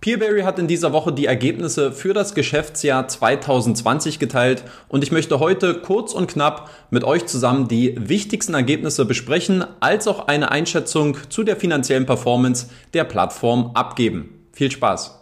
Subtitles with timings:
[0.00, 5.40] Peerberry hat in dieser Woche die Ergebnisse für das Geschäftsjahr 2020 geteilt und ich möchte
[5.40, 11.18] heute kurz und knapp mit euch zusammen die wichtigsten Ergebnisse besprechen, als auch eine Einschätzung
[11.28, 14.46] zu der finanziellen Performance der Plattform abgeben.
[14.52, 15.18] Viel Spaß!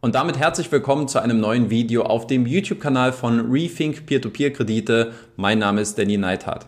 [0.00, 5.12] Und damit herzlich willkommen zu einem neuen Video auf dem YouTube-Kanal von Rethink Peer-to-Peer-Kredite.
[5.36, 6.66] Mein Name ist Danny Neithardt.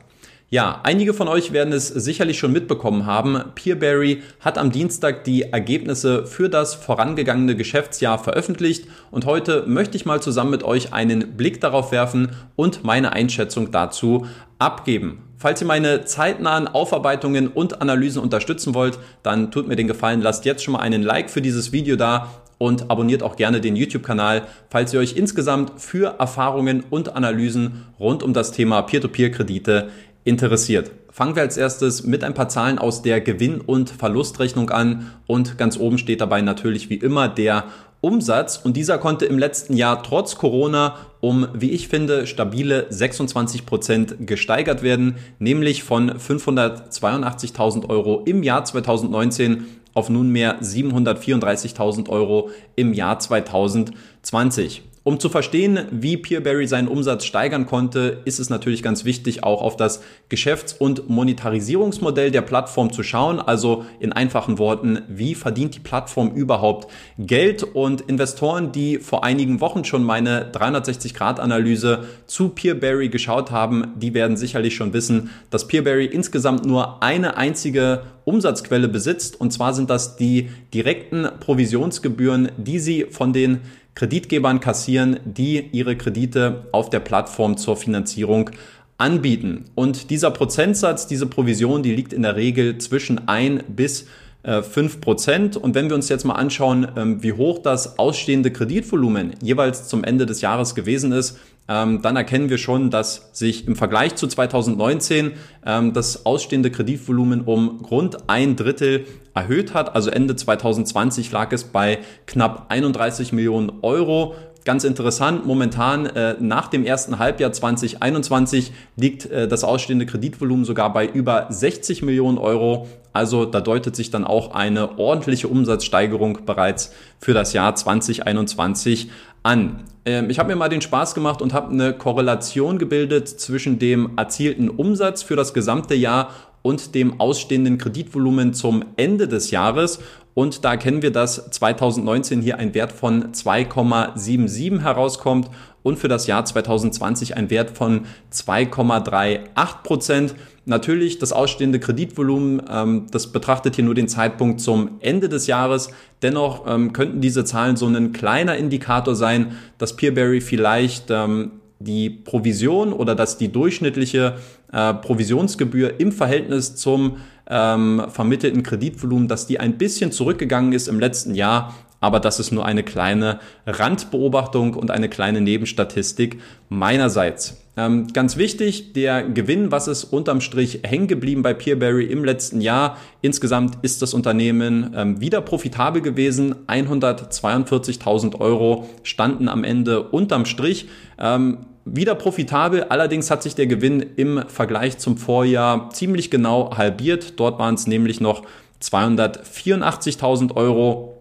[0.53, 3.41] Ja, einige von euch werden es sicherlich schon mitbekommen haben.
[3.55, 10.05] Peerberry hat am Dienstag die Ergebnisse für das vorangegangene Geschäftsjahr veröffentlicht und heute möchte ich
[10.05, 14.27] mal zusammen mit euch einen Blick darauf werfen und meine Einschätzung dazu
[14.59, 15.23] abgeben.
[15.39, 20.45] Falls ihr meine zeitnahen Aufarbeitungen und Analysen unterstützen wollt, dann tut mir den Gefallen, lasst
[20.45, 24.43] jetzt schon mal einen Like für dieses Video da und abonniert auch gerne den YouTube-Kanal,
[24.71, 29.89] falls ihr euch insgesamt für Erfahrungen und Analysen rund um das Thema Peer-to-Peer-Kredite
[30.25, 30.91] interessiert.
[31.11, 35.59] Fangen wir als erstes mit ein paar Zahlen aus der Gewinn- und Verlustrechnung an und
[35.59, 37.65] ganz oben steht dabei natürlich wie immer der
[38.01, 43.65] Umsatz und dieser konnte im letzten Jahr trotz Corona um, wie ich finde, stabile 26
[43.65, 52.93] Prozent gesteigert werden, nämlich von 582.000 Euro im Jahr 2019 auf nunmehr 734.000 Euro im
[52.93, 54.83] Jahr 2020.
[55.05, 59.61] Um zu verstehen, wie Peerberry seinen Umsatz steigern konnte, ist es natürlich ganz wichtig, auch
[59.61, 63.41] auf das Geschäfts- und Monetarisierungsmodell der Plattform zu schauen.
[63.41, 67.65] Also in einfachen Worten, wie verdient die Plattform überhaupt Geld?
[67.65, 74.37] Und Investoren, die vor einigen Wochen schon meine 360-Grad-Analyse zu Peerberry geschaut haben, die werden
[74.37, 79.41] sicherlich schon wissen, dass Peerberry insgesamt nur eine einzige Umsatzquelle besitzt.
[79.41, 83.63] Und zwar sind das die direkten Provisionsgebühren, die sie von den
[83.95, 88.51] Kreditgebern kassieren, die ihre Kredite auf der Plattform zur Finanzierung
[88.99, 89.65] anbieten.
[89.75, 94.07] Und dieser Prozentsatz, diese Provision, die liegt in der Regel zwischen ein bis
[94.45, 95.57] 5 äh, Prozent.
[95.57, 100.03] Und wenn wir uns jetzt mal anschauen, ähm, wie hoch das ausstehende Kreditvolumen jeweils zum
[100.03, 104.27] Ende des Jahres gewesen ist, ähm, dann erkennen wir schon, dass sich im Vergleich zu
[104.27, 105.33] 2019
[105.65, 109.95] ähm, das ausstehende Kreditvolumen um rund ein Drittel erhöht hat.
[109.95, 114.35] Also Ende 2020 lag es bei knapp 31 Millionen Euro.
[114.65, 120.93] Ganz interessant, momentan äh, nach dem ersten Halbjahr 2021 liegt äh, das ausstehende Kreditvolumen sogar
[120.93, 122.87] bei über 60 Millionen Euro.
[123.13, 129.11] Also da deutet sich dann auch eine ordentliche Umsatzsteigerung bereits für das Jahr 2021
[129.43, 129.83] an.
[130.05, 134.13] Ähm, ich habe mir mal den Spaß gemacht und habe eine Korrelation gebildet zwischen dem
[134.17, 136.31] erzielten Umsatz für das gesamte Jahr
[136.63, 139.99] und dem ausstehenden Kreditvolumen zum Ende des Jahres.
[140.35, 145.51] Und da erkennen wir, dass 2019 hier ein Wert von 2,77 herauskommt
[145.83, 150.35] und für das Jahr 2020 ein Wert von 2,38 Prozent.
[150.65, 155.91] Natürlich das ausstehende Kreditvolumen, ähm, das betrachtet hier nur den Zeitpunkt zum Ende des Jahres.
[156.23, 162.11] Dennoch ähm, könnten diese Zahlen so ein kleiner Indikator sein, dass Peerberry vielleicht ähm, die
[162.11, 164.37] Provision oder dass die durchschnittliche
[164.73, 171.01] äh, Provisionsgebühr im Verhältnis zum ähm, vermittelten Kreditvolumen, dass die ein bisschen zurückgegangen ist im
[171.01, 177.63] letzten Jahr, aber das ist nur eine kleine Randbeobachtung und eine kleine Nebenstatistik meinerseits.
[177.75, 182.61] Ähm, ganz wichtig, der Gewinn, was ist unterm Strich hängen geblieben bei Peerberry im letzten
[182.61, 182.99] Jahr?
[183.23, 186.55] Insgesamt ist das Unternehmen ähm, wieder profitabel gewesen.
[186.67, 190.89] 142.000 Euro standen am Ende unterm Strich.
[191.19, 197.41] Ähm, wieder profitabel, allerdings hat sich der Gewinn im Vergleich zum Vorjahr ziemlich genau halbiert.
[197.41, 198.43] Dort waren es nämlich noch
[198.81, 201.12] 284.000 Euro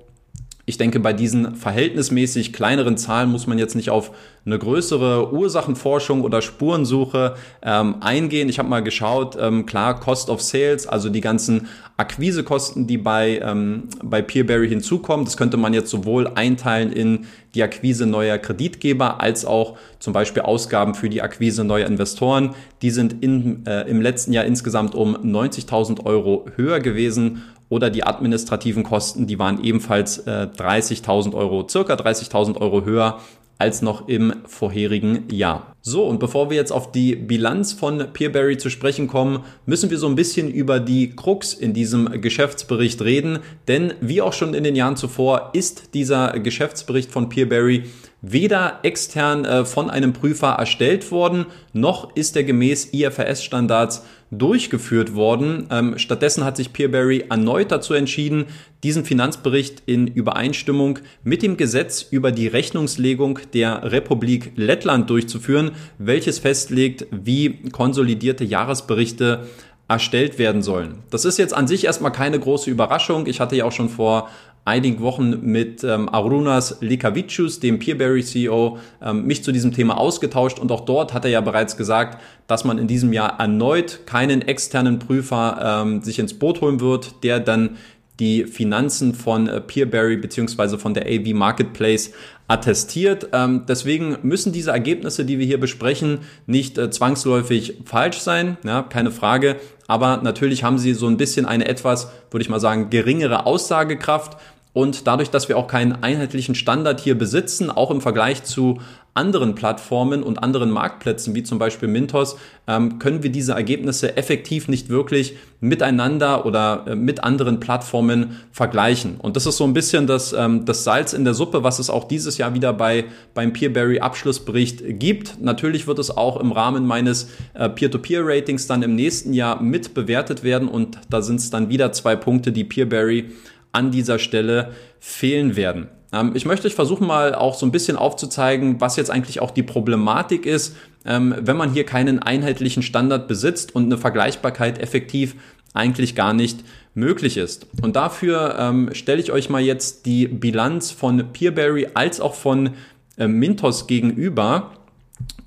[0.65, 4.11] ich denke, bei diesen verhältnismäßig kleineren Zahlen muss man jetzt nicht auf
[4.45, 8.49] eine größere Ursachenforschung oder Spurensuche ähm, eingehen.
[8.49, 11.67] Ich habe mal geschaut, ähm, klar, Cost of Sales, also die ganzen
[11.97, 17.63] Akquisekosten, die bei, ähm, bei Peerberry hinzukommen, das könnte man jetzt sowohl einteilen in die
[17.63, 22.55] Akquise neuer Kreditgeber als auch zum Beispiel Ausgaben für die Akquise neuer Investoren.
[22.81, 28.03] Die sind in, äh, im letzten Jahr insgesamt um 90.000 Euro höher gewesen oder die
[28.03, 33.19] administrativen Kosten, die waren ebenfalls äh, 30.000 Euro, circa 30.000 Euro höher
[33.57, 35.75] als noch im vorherigen Jahr.
[35.81, 39.99] So, und bevor wir jetzt auf die Bilanz von Peerberry zu sprechen kommen, müssen wir
[39.99, 44.63] so ein bisschen über die Krux in diesem Geschäftsbericht reden, denn wie auch schon in
[44.63, 47.85] den Jahren zuvor ist dieser Geschäftsbericht von Peerberry
[48.21, 55.67] weder extern äh, von einem Prüfer erstellt worden, noch ist er gemäß IFRS-Standards durchgeführt worden.
[55.71, 58.45] Ähm, stattdessen hat sich Peerberry erneut dazu entschieden,
[58.83, 66.39] diesen Finanzbericht in Übereinstimmung mit dem Gesetz über die Rechnungslegung der Republik Lettland durchzuführen, welches
[66.39, 69.47] festlegt, wie konsolidierte Jahresberichte
[69.91, 70.99] erstellt werden sollen.
[71.09, 73.27] Das ist jetzt an sich erstmal keine große Überraschung.
[73.27, 74.29] Ich hatte ja auch schon vor
[74.65, 80.59] einigen Wochen mit ähm, Arunas Likavicius, dem Peerberry CEO, ähm, mich zu diesem Thema ausgetauscht
[80.59, 84.41] und auch dort hat er ja bereits gesagt, dass man in diesem Jahr erneut keinen
[84.41, 87.77] externen Prüfer ähm, sich ins Boot holen wird, der dann
[88.19, 92.11] die Finanzen von äh, Peerberry beziehungsweise von der AV Marketplace
[92.47, 93.29] attestiert.
[93.33, 98.83] Ähm, deswegen müssen diese Ergebnisse, die wir hier besprechen, nicht äh, zwangsläufig falsch sein, ja,
[98.83, 99.55] keine Frage.
[99.87, 104.37] Aber natürlich haben sie so ein bisschen eine etwas, würde ich mal sagen, geringere Aussagekraft.
[104.73, 108.79] Und dadurch, dass wir auch keinen einheitlichen Standard hier besitzen, auch im Vergleich zu
[109.13, 112.37] anderen Plattformen und anderen Marktplätzen, wie zum Beispiel Mintos,
[112.67, 119.17] ähm, können wir diese Ergebnisse effektiv nicht wirklich miteinander oder äh, mit anderen Plattformen vergleichen.
[119.17, 121.89] Und das ist so ein bisschen das, ähm, das Salz in der Suppe, was es
[121.89, 123.03] auch dieses Jahr wieder bei,
[123.33, 125.41] beim Peerberry Abschlussbericht gibt.
[125.41, 130.43] Natürlich wird es auch im Rahmen meines äh, Peer-to-Peer-Ratings dann im nächsten Jahr mit bewertet
[130.43, 133.31] werden und da sind es dann wieder zwei Punkte, die Peerberry
[133.71, 135.87] an dieser Stelle fehlen werden.
[136.13, 139.51] Ähm, ich möchte euch versuchen mal auch so ein bisschen aufzuzeigen, was jetzt eigentlich auch
[139.51, 140.75] die Problematik ist,
[141.05, 145.35] ähm, wenn man hier keinen einheitlichen Standard besitzt und eine Vergleichbarkeit effektiv
[145.73, 146.63] eigentlich gar nicht
[146.93, 147.67] möglich ist.
[147.81, 152.71] Und dafür ähm, stelle ich euch mal jetzt die Bilanz von Peerberry als auch von
[153.17, 154.71] äh, Mintos gegenüber.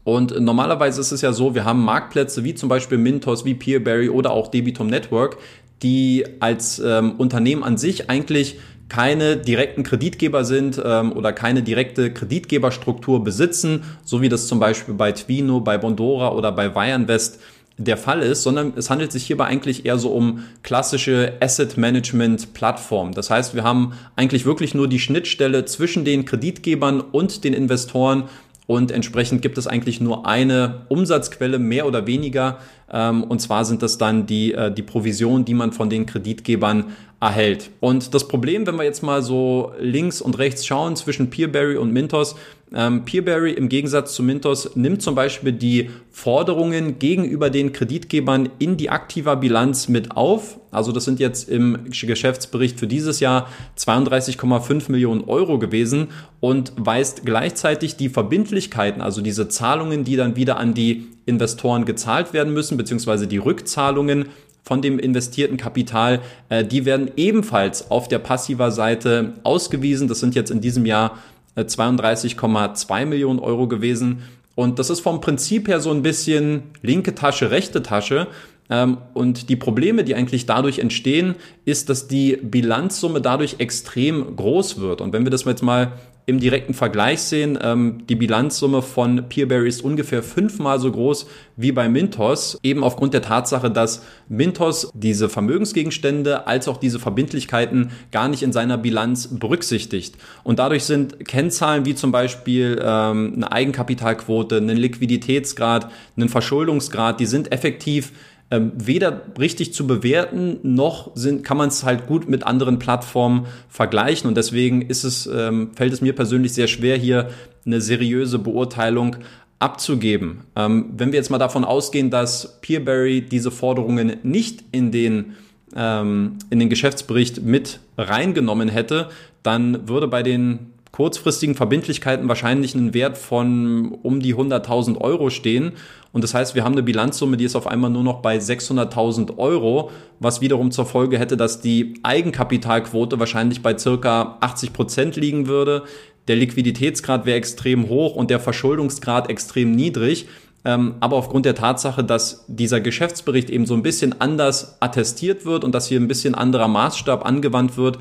[0.03, 4.09] Und normalerweise ist es ja so, wir haben Marktplätze wie zum Beispiel Mintos, wie Peerberry
[4.09, 5.38] oder auch Debitum Network,
[5.85, 8.59] die als ähm, Unternehmen an sich eigentlich
[8.89, 14.95] keine direkten Kreditgeber sind ähm, oder keine direkte Kreditgeberstruktur besitzen, so wie das zum Beispiel
[14.95, 17.39] bei Twino, bei Bondora oder bei Wireinvest
[17.77, 22.55] der Fall ist, sondern es handelt sich hierbei eigentlich eher so um klassische Asset Management
[22.55, 23.13] Plattform.
[23.13, 28.25] Das heißt, wir haben eigentlich wirklich nur die Schnittstelle zwischen den Kreditgebern und den Investoren
[28.67, 32.59] und entsprechend gibt es eigentlich nur eine Umsatzquelle, mehr oder weniger.
[32.93, 36.87] Ähm, und zwar sind das dann die, äh, die Provision, die man von den Kreditgebern
[37.21, 37.71] erhält.
[37.81, 41.93] Und das Problem, wenn wir jetzt mal so links und rechts schauen zwischen Peerberry und
[41.93, 42.37] Mintos,
[42.75, 48.77] ähm, Peerberry im Gegensatz zu Mintos nimmt zum Beispiel die Forderungen gegenüber den Kreditgebern in
[48.77, 50.59] die aktiver Bilanz mit auf.
[50.73, 53.49] Also das sind jetzt im Geschäftsbericht für dieses Jahr
[53.79, 56.09] 32,5 Millionen Euro gewesen
[56.41, 62.32] und weist gleichzeitig die Verbindlichkeiten, also diese Zahlungen, die dann wieder an die Investoren gezahlt
[62.32, 64.26] werden müssen, beziehungsweise die Rückzahlungen
[64.62, 70.09] von dem investierten Kapital, äh, die werden ebenfalls auf der passiver Seite ausgewiesen.
[70.09, 71.19] Das sind jetzt in diesem Jahr
[71.56, 74.23] 32,2 äh, Millionen Euro gewesen.
[74.55, 78.29] Und das ist vom Prinzip her so ein bisschen linke Tasche, rechte Tasche.
[78.71, 81.35] Ähm, und die Probleme, die eigentlich dadurch entstehen,
[81.65, 85.01] ist, dass die Bilanzsumme dadurch extrem groß wird.
[85.01, 85.93] Und wenn wir das jetzt mal
[86.27, 91.27] im direkten Vergleich sehen, ähm, die Bilanzsumme von Peerberry ist ungefähr fünfmal so groß
[91.57, 97.91] wie bei Mintos, eben aufgrund der Tatsache, dass Mintos diese Vermögensgegenstände als auch diese Verbindlichkeiten
[98.11, 100.17] gar nicht in seiner Bilanz berücksichtigt.
[100.45, 107.27] Und dadurch sind Kennzahlen wie zum Beispiel ähm, eine Eigenkapitalquote, einen Liquiditätsgrad, einen Verschuldungsgrad, die
[107.27, 108.13] sind effektiv
[108.50, 113.46] ähm, weder richtig zu bewerten, noch sind, kann man es halt gut mit anderen Plattformen
[113.69, 114.29] vergleichen.
[114.29, 117.31] Und deswegen ist es, ähm, fällt es mir persönlich sehr schwer, hier
[117.64, 119.17] eine seriöse Beurteilung
[119.58, 120.43] abzugeben.
[120.56, 125.35] Ähm, wenn wir jetzt mal davon ausgehen, dass Peerberry diese Forderungen nicht in den
[125.75, 129.08] ähm, in den Geschäftsbericht mit reingenommen hätte,
[129.43, 135.72] dann würde bei den kurzfristigen Verbindlichkeiten wahrscheinlich einen Wert von um die 100.000 Euro stehen.
[136.13, 139.36] Und das heißt, wir haben eine Bilanzsumme, die ist auf einmal nur noch bei 600.000
[139.36, 145.48] Euro, was wiederum zur Folge hätte, dass die Eigenkapitalquote wahrscheinlich bei circa 80 Prozent liegen
[145.48, 145.82] würde.
[146.29, 150.29] Der Liquiditätsgrad wäre extrem hoch und der Verschuldungsgrad extrem niedrig.
[150.65, 155.65] Ähm, aber aufgrund der Tatsache, dass dieser Geschäftsbericht eben so ein bisschen anders attestiert wird
[155.65, 157.98] und dass hier ein bisschen anderer Maßstab angewandt wird,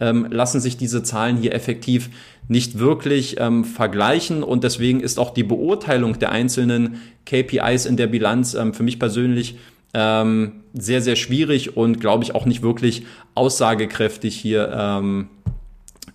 [0.00, 2.10] ähm, lassen sich diese Zahlen hier effektiv
[2.48, 4.42] nicht wirklich ähm, vergleichen.
[4.42, 8.98] Und deswegen ist auch die Beurteilung der einzelnen KPIs in der Bilanz ähm, für mich
[8.98, 9.56] persönlich
[9.94, 15.28] ähm, sehr, sehr schwierig und glaube ich auch nicht wirklich aussagekräftig hier ähm,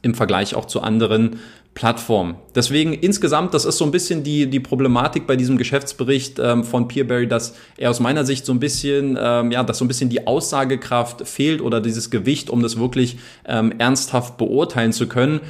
[0.02, 1.40] im Vergleich auch zu anderen
[1.76, 2.36] Plattformen.
[2.56, 6.88] Deswegen insgesamt, das ist so ein bisschen die, die Problematik bei diesem Geschäftsbericht ähm, von
[6.88, 10.10] Peerberry, dass er aus meiner Sicht so ein bisschen, ähm, ja, dass so ein bisschen
[10.10, 15.42] die Aussagekraft fehlt oder dieses Gewicht, um das wirklich ähm, ernsthaft beurteilen zu können.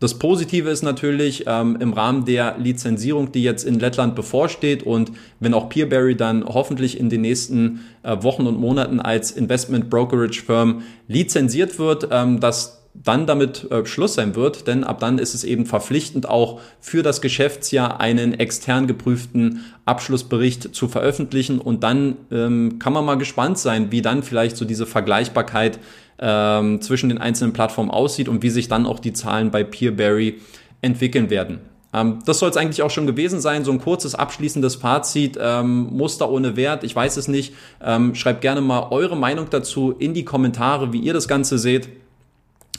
[0.00, 5.10] Das Positive ist natürlich ähm, im Rahmen der Lizenzierung, die jetzt in Lettland bevorsteht und
[5.40, 10.40] wenn auch Peerberry dann hoffentlich in den nächsten äh, Wochen und Monaten als Investment Brokerage
[10.40, 15.34] Firm lizenziert wird, ähm, dass dann damit äh, Schluss sein wird, denn ab dann ist
[15.34, 22.16] es eben verpflichtend auch für das Geschäftsjahr einen extern geprüften Abschlussbericht zu veröffentlichen und dann
[22.30, 25.78] ähm, kann man mal gespannt sein, wie dann vielleicht so diese Vergleichbarkeit
[26.18, 30.40] ähm, zwischen den einzelnen Plattformen aussieht und wie sich dann auch die Zahlen bei Peerberry
[30.82, 31.60] entwickeln werden.
[31.92, 33.64] Ähm, das soll es eigentlich auch schon gewesen sein.
[33.64, 35.38] So ein kurzes abschließendes Fazit.
[35.40, 37.54] Ähm, Muster ohne Wert, ich weiß es nicht.
[37.82, 41.88] Ähm, schreibt gerne mal eure Meinung dazu in die Kommentare, wie ihr das Ganze seht,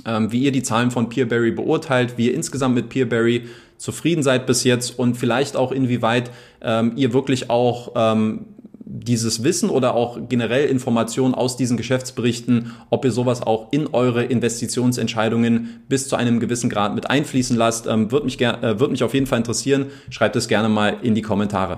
[0.06, 4.64] wie ihr die Zahlen von Peerberry beurteilt, wie ihr insgesamt mit Peerberry zufrieden seid bis
[4.64, 8.46] jetzt und vielleicht auch inwieweit ähm, ihr wirklich auch ähm,
[8.92, 14.24] dieses Wissen oder auch generell Informationen aus diesen Geschäftsberichten, ob ihr sowas auch in eure
[14.24, 19.04] Investitionsentscheidungen bis zu einem gewissen Grad mit einfließen lasst, ähm, wird mich, äh, wird mich
[19.04, 19.88] auf jeden Fall interessieren.
[20.10, 21.68] Schreibt es gerne mal in die Kommentare.